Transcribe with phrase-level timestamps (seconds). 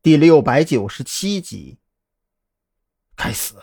[0.00, 1.80] 第六百九十七集。
[3.16, 3.60] 该死！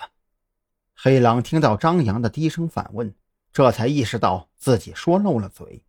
[0.94, 3.16] 黑狼听到张扬的低声反问，
[3.54, 5.86] 这才意识到自己说漏了嘴，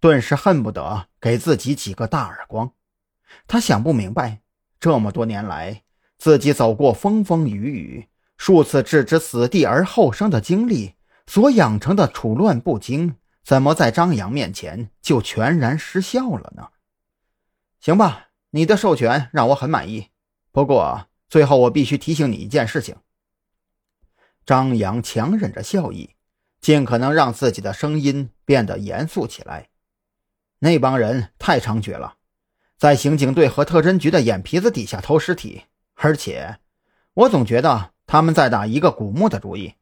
[0.00, 2.72] 顿时恨不得给自己几个大耳光。
[3.46, 4.40] 他想不明白，
[4.80, 5.84] 这么多年来
[6.16, 8.08] 自己走过风风雨雨，
[8.38, 10.94] 数次置之死地而后生的经历，
[11.26, 16.70] 所养成的处乱不惊，怎么在张扬面前就全然失效了呢？
[17.78, 18.22] 行吧。
[18.50, 20.10] 你的授权让我很满意，
[20.52, 22.96] 不过最后我必须提醒你一件事情。
[24.44, 26.14] 张扬强忍着笑意，
[26.60, 29.68] 尽可能让自己的声音变得严肃起来。
[30.60, 32.16] 那帮人太猖獗了，
[32.78, 36.58] 在刑警队和特侦局的眼皮子底下偷尸体，而且
[37.12, 39.74] 我总觉得他们在打一个古墓的主意。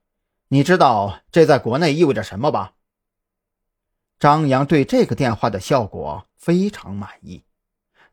[0.48, 2.72] 你知道这在国内意味着什么吧？
[4.18, 7.44] 张扬对这个电话的效果非常满意。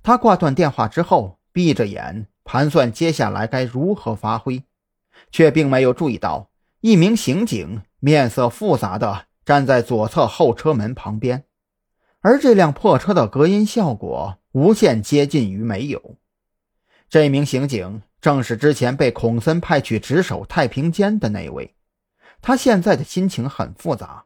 [0.03, 4.63] 他挂断电话之后，闭着眼盘算接下来该如何发挥，
[5.31, 6.49] 却并没有注意到
[6.79, 11.43] 一名刑警面色复杂的站在左侧后车门旁边，
[12.21, 16.17] 而这辆破车的隔音效果无限接近于没有。
[17.09, 21.75] 这名刑警正是之前被孔森派去值守太平间的那位，
[22.41, 24.25] 他现在的心情很复杂。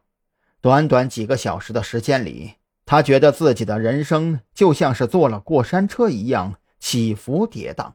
[0.62, 2.54] 短短几个小时的时间里。
[2.86, 7.94] 他觉得自己的人生就像是坐了过山车一样起伏跌宕。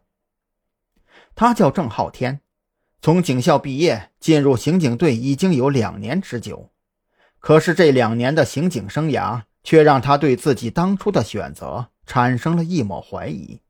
[1.33, 2.41] 他叫郑浩天，
[3.01, 6.69] 从警校毕业进入刑警队已经有两年之久，
[7.39, 13.61] 可是这两年的刑警生涯却让他对自己当初的选择产生了一抹怀疑。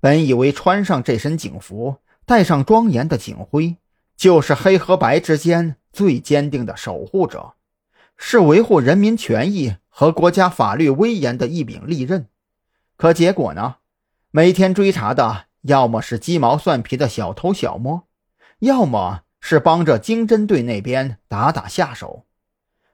[0.00, 3.76] 本以为穿上这身警服，戴上庄严的警徽，
[4.16, 7.52] 就是黑和白之间最坚定的守护者，
[8.16, 9.76] 是维护人民权益。
[9.98, 12.28] 和国家法律威严的一柄利刃，
[12.96, 13.78] 可结果呢？
[14.30, 18.06] 每天追查的要么是鸡毛蒜皮的小偷小摸，
[18.60, 22.26] 要么是帮着经侦队那边打打下手。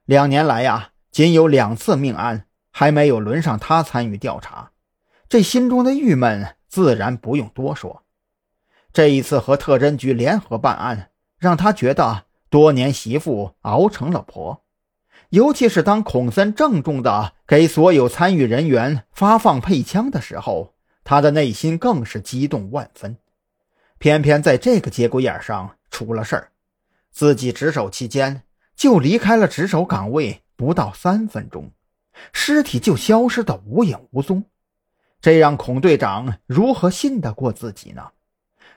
[0.06, 4.71] 两年来呀，仅有两次命案还没有轮上他参与调查，
[5.29, 8.05] 这心中的郁闷自然不用多说。
[8.95, 14.64] 这一次和特侦局联合办案，让他觉得多年媳妇熬成了婆。
[15.34, 23.17] 尤其是当孔森郑重地给所有参与人员发放配枪的时候，他的内心更是激动万分。
[23.99, 26.53] 偏偏在这个节骨眼上出了事儿，
[27.11, 28.43] 自己值守期间
[28.77, 31.73] 就离开了值守岗位不到三分钟，
[32.33, 34.44] 尸体就消失得无影无踪。
[35.21, 38.11] 这让孔队长如何信得过自己呢？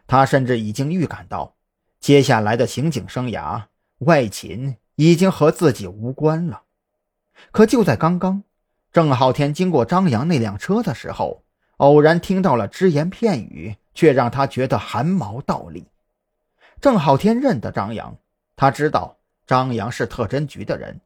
[0.07, 1.53] 他甚至已经预感到，
[2.00, 3.62] 接下来的刑警生涯
[4.00, 4.75] 外勤。
[4.97, 6.63] 已经和自己无关了。
[7.52, 8.44] 可就在刚刚，
[8.91, 11.44] 郑浩天经过张扬那辆车的时候，
[11.78, 15.88] 偶然听到了只言片语，却让他觉得汗毛倒立。
[16.81, 18.18] 郑浩天认得张扬，
[18.56, 21.00] 他知道张扬是特侦局的人。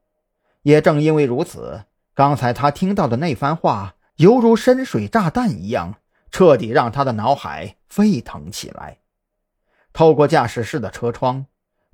[0.63, 5.95] 也正因为如此，刚才他听到的那番话，犹如深水炸弹一样，
[6.31, 8.99] 彻底让他的脑海沸腾起来。
[9.91, 11.45] 透过驾驶室的车窗。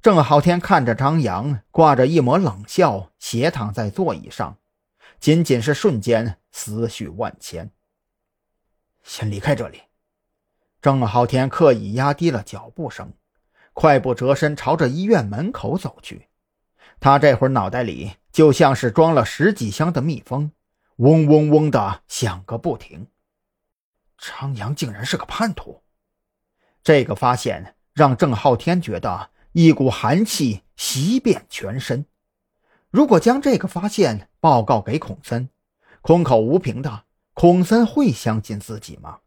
[0.01, 4.57] 郑浩天看着张扬，挂着一抹冷笑，斜躺在座椅上，
[5.19, 7.71] 仅仅是瞬间，思绪万千。
[9.03, 9.81] 先离开这里。
[10.81, 13.13] 郑浩天刻意压低了脚步声，
[13.73, 16.27] 快步折身朝着医院门口走去。
[16.99, 20.51] 他这会儿脑袋里就像是装了十几箱的蜜蜂，
[20.97, 23.07] 嗡嗡嗡的响个不停。
[24.17, 25.83] 张扬竟然是个叛徒，
[26.83, 29.31] 这个发现让郑浩天觉得。
[29.59, 32.05] 一股寒气袭遍全身。
[32.91, 35.49] 如果将这个发现报告给孔森，
[36.01, 39.17] 空口无凭的孔森会相信自己吗？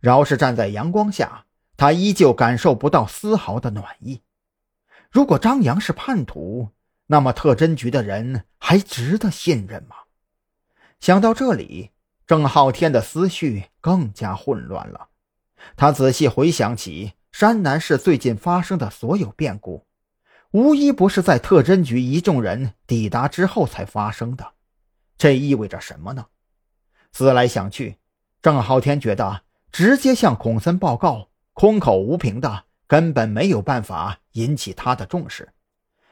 [0.00, 1.44] 饶是站在阳光下，
[1.76, 4.22] 他依旧感受不到丝毫的暖意。
[5.08, 6.70] 如果张扬是叛徒，
[7.06, 9.94] 那么特侦局的人还值得信任吗？
[10.98, 11.92] 想到这里，
[12.26, 15.10] 郑浩天的思绪更加混乱了。
[15.76, 17.12] 他仔细回想起。
[17.34, 19.84] 山南市最近发生的所有变故，
[20.52, 24.52] 无一不是在特侦局一众人抵达之后才发生的。
[25.18, 26.26] 这意味着什么呢？
[27.10, 27.96] 思来想去，
[28.40, 29.42] 郑浩天觉得
[29.72, 35.52] 直接向孔森报告，空口无凭的根本没有办法引起他的重视，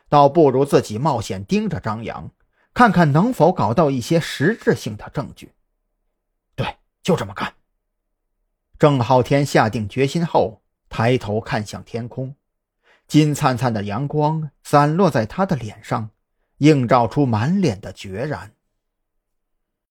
[0.09, 2.29] 倒不如自己冒险盯着张扬，
[2.75, 5.53] 看看能否搞到一些实质性的证据。
[6.57, 7.55] 对，就这么干。
[8.77, 10.59] 郑浩天下定决心后。
[10.93, 12.37] 抬头看向天空，
[13.09, 16.11] 金灿灿的阳光散落在他的脸上，
[16.59, 18.53] 映照出满脸的决然。